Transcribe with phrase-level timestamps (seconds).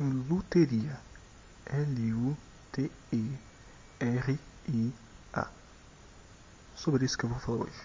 [0.00, 0.98] luteria.
[1.66, 2.40] L-U-T-E-R-I-A.
[6.74, 7.80] Sobre isso que eu vou falar hoje.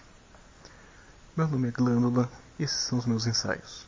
[1.36, 3.86] Meu nome é Glândula e esses são os meus ensaios.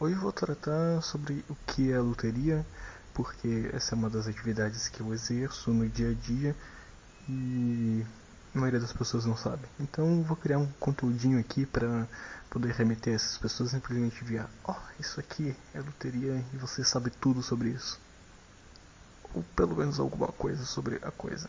[0.00, 2.64] Hoje eu vou tratar sobre o que é a luteria,
[3.12, 6.56] porque essa é uma das atividades que eu exerço no dia a dia
[7.28, 8.06] e
[8.58, 9.62] a maioria das pessoas não sabe.
[9.78, 12.06] Então vou criar um conteúdinho aqui para
[12.50, 17.10] poder remeter essas pessoas simplesmente via, ó, oh, isso aqui é loteria e você sabe
[17.10, 18.00] tudo sobre isso.
[19.32, 21.48] Ou pelo menos alguma coisa sobre a coisa.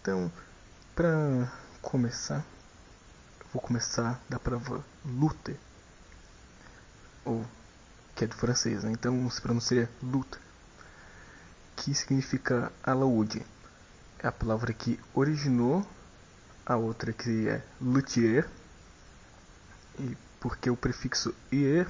[0.00, 0.30] Então,
[0.94, 1.50] para
[1.80, 2.44] começar,
[3.52, 5.58] vou começar da prova lutte.
[7.24, 7.44] Ou
[8.14, 8.92] que é do francês, né?
[8.92, 10.38] então se pronuncia lutte,
[11.74, 13.42] que significa alaúde
[14.22, 15.86] é a palavra que originou
[16.64, 18.48] a outra que é luthier.
[19.98, 21.88] E porque o prefixo ier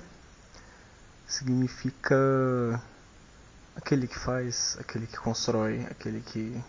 [1.26, 2.16] significa
[3.76, 6.62] aquele que faz, aquele que constrói, aquele que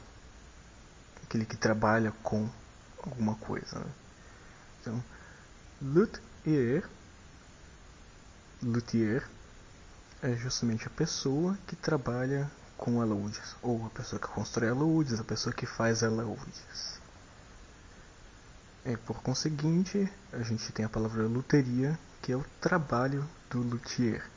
[1.24, 2.50] aquele que trabalha com
[3.02, 3.80] alguma coisa.
[3.80, 3.92] Né?
[4.82, 5.04] Então,
[5.82, 6.88] luthier,
[8.62, 9.28] luthier
[10.22, 12.50] é justamente a pessoa que trabalha
[12.84, 17.00] com alaúdes, ou a pessoa que constrói alaúdes, a pessoa que faz alaúdes.
[18.86, 24.30] E por conseguinte, a gente tem a palavra luteria, que é o trabalho do luthier.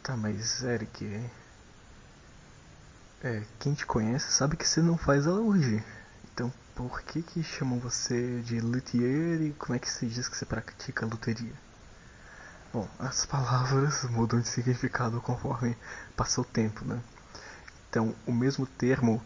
[0.00, 1.28] Tá, mas Eric,
[3.20, 5.82] é, quem te conhece sabe que você não faz alaúde.
[6.32, 10.36] Então, por que que chamam você de luthier e como é que se diz que
[10.36, 11.64] você pratica luteria?
[12.74, 15.76] Bom, as palavras mudam de significado conforme
[16.16, 17.00] passa o tempo, né?
[17.88, 19.22] Então, o mesmo termo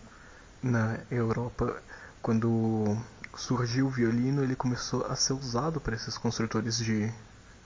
[0.63, 1.83] na Europa,
[2.21, 2.95] quando
[3.35, 7.11] surgiu o violino, ele começou a ser usado para esses construtores de,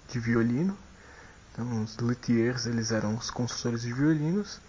[0.09, 0.79] de violino.
[1.51, 4.61] Então, os luthiers, eles eram os construtores de violinos.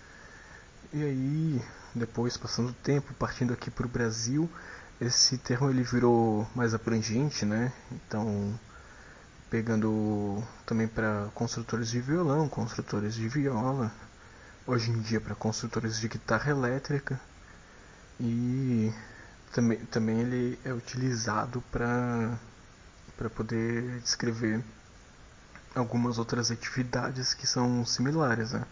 [0.92, 1.62] E aí,
[1.94, 4.50] depois, passando o tempo, partindo aqui para o Brasil,
[5.00, 7.72] esse termo ele virou mais abrangente, né?
[7.92, 8.60] Então,
[9.54, 13.94] pegando também para construtores de violão, construtores de viola,
[14.66, 17.22] hoje em dia para construtores de guitarra elétrica
[18.20, 18.92] e
[19.52, 22.36] também, também ele é utilizado para
[23.16, 24.60] para poder descrever
[25.76, 28.66] algumas outras atividades que são similares, né?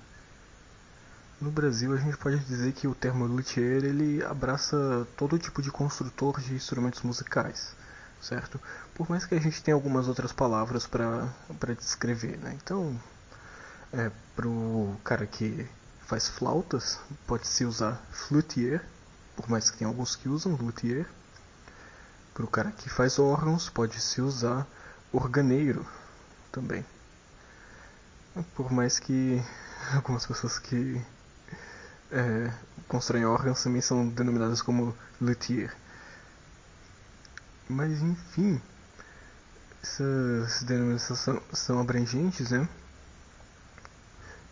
[1.40, 5.69] No Brasil a gente pode dizer que o termo luthier ele abraça todo tipo de
[5.69, 7.80] construtor de instrumentos musicais
[8.21, 8.59] certo?
[8.93, 12.57] Por mais que a gente tenha algumas outras palavras para descrever, né?
[12.61, 12.99] Então,
[13.91, 15.67] é, pro cara que
[16.05, 18.85] faz flautas, pode-se usar fluthier,
[19.35, 21.07] por mais que tenha alguns que usam luthier.
[22.33, 24.65] Para o cara que faz órgãos, pode-se usar
[25.11, 25.85] organeiro
[26.51, 26.85] também.
[28.55, 29.41] Por mais que
[29.93, 31.01] algumas pessoas que
[32.11, 32.53] é,
[32.88, 35.75] constroem órgãos também são denominadas como luthier.
[37.71, 38.61] Mas enfim,
[39.81, 42.67] essas denominações são, abrangentes, né?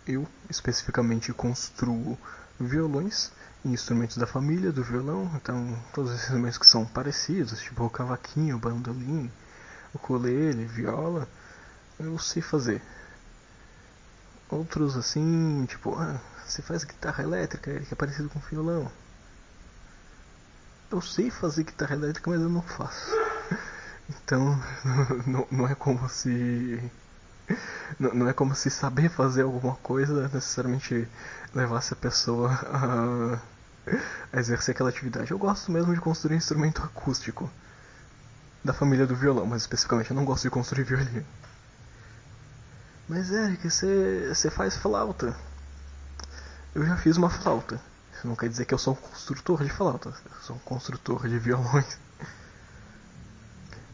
[0.07, 2.18] Eu especificamente construo
[2.57, 3.30] violões
[3.66, 7.90] e instrumentos da família do violão, então todos esses instrumentos que são parecidos, tipo o
[7.90, 9.30] cavaquinho, o bandolim,
[9.94, 11.28] o ukulele, viola,
[12.00, 12.81] eu sei fazer.
[14.50, 18.90] Outros assim, tipo, ah, você faz guitarra elétrica, que é parecido com violão.
[20.92, 23.12] Eu sei fazer guitarra elétrica, mas eu não faço.
[24.10, 24.60] Então,
[25.26, 26.92] não, não é como se.
[28.00, 31.08] Não, não é como se saber fazer alguma coisa necessariamente
[31.54, 33.40] levasse a pessoa a,
[34.34, 35.32] a exercer aquela atividade.
[35.32, 37.50] Eu gosto mesmo de construir instrumento acústico
[38.64, 41.26] da família do violão, mas especificamente eu não gosto de construir violino.
[43.08, 45.36] Mas Eric, você, faz flauta.
[46.76, 47.82] Eu já fiz uma flauta.
[48.19, 50.13] Isso não quer dizer que eu sou um construtor de flautas.
[50.25, 51.97] Eu sou um construtor de violões.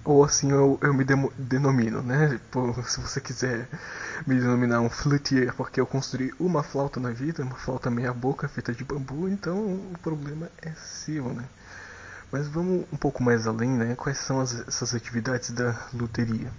[0.04, 1.04] Ou assim eu, eu me
[1.38, 2.40] denomino, né?
[2.88, 3.70] se você quiser
[4.26, 8.48] me denominar um fluthier, porque eu construí uma flauta na vida, uma flauta meia boca
[8.48, 11.46] feita de bambu, então o problema é seu, né?
[12.32, 13.96] Mas vamos um pouco mais além, né?
[13.96, 16.52] Quais são as, essas atividades da luteria?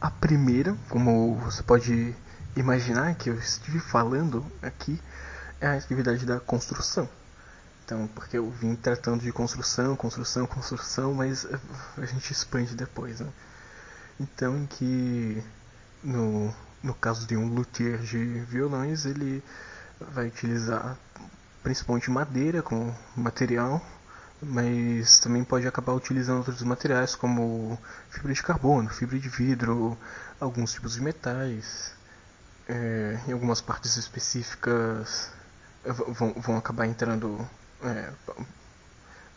[0.00, 2.14] A primeira, como você pode
[2.56, 5.00] imaginar que eu estive falando aqui
[5.60, 7.08] é a atividade da construção.
[7.84, 11.46] Então, porque eu vim tratando de construção, construção, construção, mas
[11.98, 13.28] a gente expande depois, né?
[14.18, 15.42] Então, em que
[16.02, 19.42] no, no caso de um luthier de violões, ele
[20.00, 20.96] vai utilizar
[21.62, 23.84] principalmente madeira como material,
[24.40, 27.78] mas também pode acabar utilizando outros materiais como
[28.10, 29.96] fibra de carbono, fibra de vidro,
[30.38, 31.94] alguns tipos de metais.
[32.68, 35.30] É, em algumas partes específicas
[35.84, 37.46] é, vão, vão acabar entrando
[37.82, 38.10] é,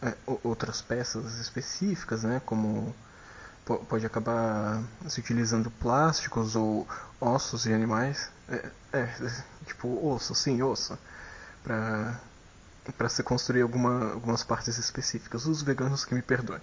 [0.01, 0.13] é,
[0.44, 2.95] outras peças específicas, né, como
[3.89, 6.88] pode acabar se utilizando plásticos ou
[7.19, 9.09] ossos de animais, é, é
[9.65, 10.97] tipo osso, sim, osso,
[11.63, 12.18] para
[12.94, 15.45] para se construir alguma, algumas partes específicas.
[15.45, 16.62] Os veganos que me perdoem.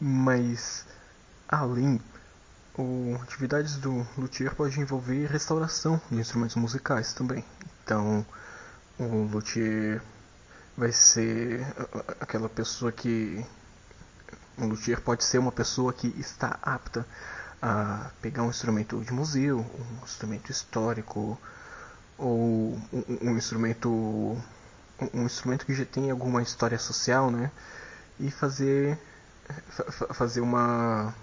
[0.00, 0.84] Mas
[1.48, 2.00] além
[2.76, 7.44] o, atividades do luthier pode envolver restauração de instrumentos musicais também.
[7.84, 8.24] Então,
[8.98, 10.00] o luthier
[10.76, 11.66] vai ser
[12.20, 13.44] aquela pessoa que
[14.56, 17.06] um luthier pode ser uma pessoa que está apta
[17.60, 21.38] a pegar um instrumento de museu, um instrumento histórico
[22.18, 24.36] ou um, um instrumento
[25.12, 27.50] um instrumento que já tem alguma história social, né?
[28.20, 28.98] E fazer
[30.14, 31.14] fazer uma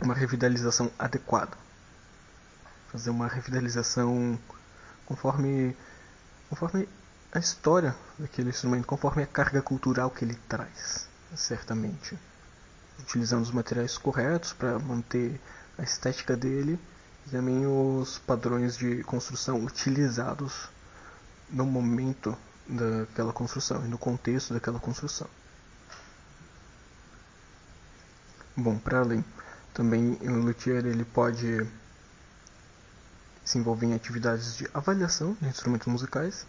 [0.00, 1.56] uma revitalização adequada.
[2.90, 4.38] Fazer uma revitalização
[5.04, 5.76] conforme
[6.48, 6.88] conforme
[7.32, 12.16] a história daquele instrumento, conforme a carga cultural que ele traz certamente.
[12.98, 15.40] Utilizando os materiais corretos para manter
[15.76, 16.78] a estética dele
[17.26, 20.68] e também os padrões de construção utilizados
[21.50, 25.28] no momento daquela construção e no contexto daquela construção.
[28.56, 29.22] Bom, para além,
[29.76, 31.64] também o luthier ele pode
[33.44, 36.46] se envolver em atividades de avaliação de instrumentos musicais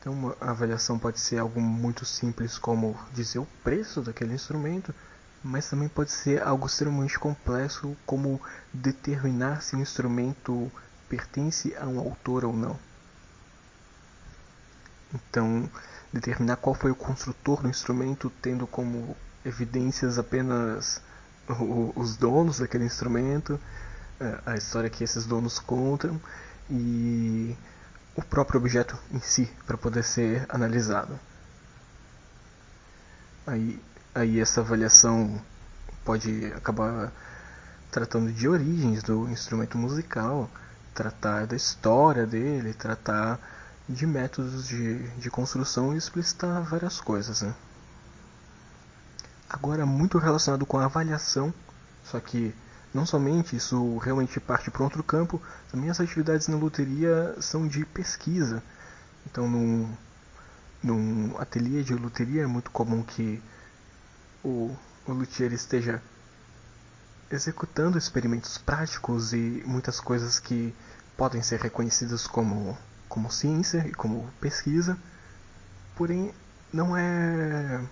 [0.00, 4.94] então, uma avaliação pode ser algo muito simples, como dizer o preço daquele instrumento,
[5.44, 8.40] mas também pode ser algo extremamente complexo, como
[8.72, 10.72] determinar se o instrumento
[11.06, 12.78] pertence a um autor ou não.
[15.12, 15.70] Então,
[16.10, 21.02] determinar qual foi o construtor do instrumento, tendo como evidências apenas
[21.96, 23.58] os donos daquele instrumento,
[24.20, 26.20] é, a história que esses donos contam
[26.70, 27.56] e
[28.14, 31.18] o próprio objeto em si para poder ser analisado.
[33.46, 33.82] Aí,
[34.14, 35.40] aí essa avaliação
[36.04, 37.12] pode acabar
[37.90, 40.48] tratando de origens do instrumento musical,
[40.94, 43.38] tratar da história dele, tratar
[43.88, 47.42] de métodos de, de construção e explicitar várias coisas.
[47.42, 47.54] Né?
[49.52, 51.52] Agora, muito relacionado com a avaliação,
[52.04, 52.54] só que
[52.94, 55.42] não somente isso realmente parte para outro campo,
[55.72, 58.62] também as atividades na loteria são de pesquisa.
[59.26, 59.92] Então, num,
[60.80, 63.42] num ateliê de loteria é muito comum que
[64.44, 64.72] o,
[65.04, 66.00] o luthier esteja
[67.28, 70.72] executando experimentos práticos e muitas coisas que
[71.16, 74.96] podem ser reconhecidas como, como ciência e como pesquisa,
[75.96, 76.32] porém
[76.72, 77.84] não é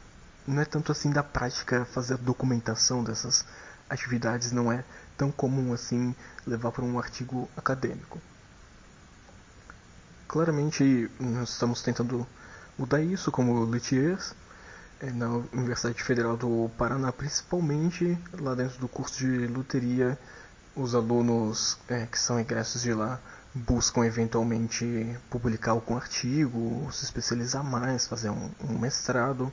[0.48, 3.44] não é tanto assim da prática fazer a documentação dessas
[3.88, 4.82] atividades não é
[5.16, 6.14] tão comum assim
[6.46, 8.18] levar para um artigo acadêmico.
[10.26, 12.26] Claramente, nós estamos tentando
[12.78, 14.34] mudar isso como luthiers
[15.00, 20.18] é, na Universidade Federal do Paraná, principalmente lá dentro do curso de luteria,
[20.74, 23.20] os alunos é, que são egressos de lá
[23.54, 29.52] buscam eventualmente publicar algum artigo, se especializar mais, fazer um, um mestrado.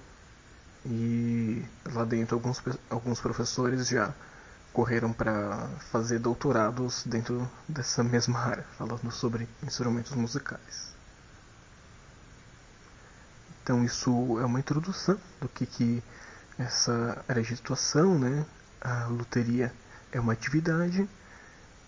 [0.85, 4.13] E lá dentro alguns, alguns professores já
[4.71, 10.93] correram para fazer doutorados dentro dessa mesma área, falando sobre instrumentos musicais.
[13.63, 16.03] Então isso é uma introdução do que, que
[16.59, 18.45] essa área de situação, né?
[18.79, 19.73] A luteria
[20.11, 21.09] é uma atividade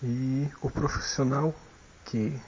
[0.01, 1.53] e o profissional
[2.05, 2.39] que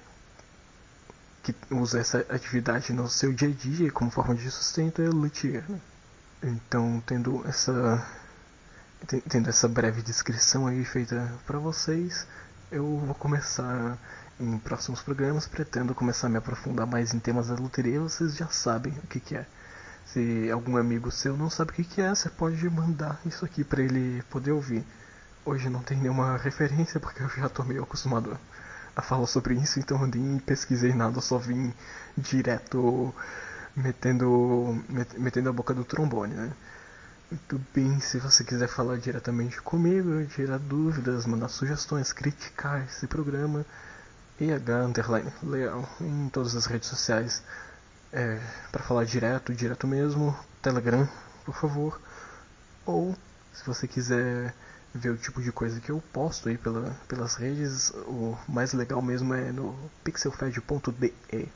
[1.44, 5.64] que usa essa atividade no seu dia a dia como forma de sustento é luthier.
[5.70, 5.80] Né?
[6.42, 8.06] Então, tendo essa
[9.30, 12.26] tendo essa breve descrição aí feita para vocês,
[12.72, 13.98] eu vou começar
[14.40, 18.48] em próximos programas, pretendo começar a me aprofundar mais em temas da loteria, vocês já
[18.48, 19.46] sabem o que, que é.
[20.06, 23.64] Se algum amigo seu não sabe o que, que é, você pode mandar isso aqui
[23.64, 24.86] para ele poder ouvir.
[25.46, 28.38] Hoje não tem nenhuma referência porque eu já estou meio acostumado
[28.96, 31.74] a falar sobre isso, então eu nem pesquisei nada, só vim
[32.18, 33.14] direto
[33.80, 34.84] metendo,
[35.18, 36.52] metendo a boca do trombone, né?
[37.32, 43.66] Muito bem, se você quiser falar diretamente comigo, tirar dúvidas, mandar sugestões, criticar esse programa,
[44.42, 47.44] EH Underline Leal em todas as redes sociais.
[48.12, 48.40] É,
[48.72, 51.08] para falar direto, direto mesmo, Telegram,
[51.46, 52.02] por favor.
[52.86, 53.16] Ou,
[53.54, 54.54] se você quiser
[54.94, 59.02] ver o tipo de coisa que eu posto aí pela, pelas redes, o mais legal
[59.04, 61.48] mesmo é no pixelfed.de.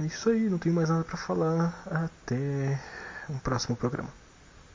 [0.00, 1.82] É isso aí, não tenho mais nada para falar.
[1.84, 2.80] Até
[3.28, 4.08] um próximo programa.